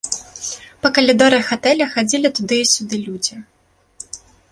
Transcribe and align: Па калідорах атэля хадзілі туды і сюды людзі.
Па 0.85 0.89
калідорах 0.95 1.51
атэля 1.55 1.87
хадзілі 1.93 2.31
туды 2.39 2.57
і 2.61 2.65
сюды 2.73 2.95
людзі. 3.07 3.35